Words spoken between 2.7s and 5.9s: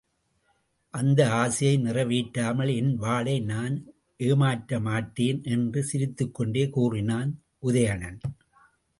என் வாளை நான் ஏமாற்றமாட்டேன் என்று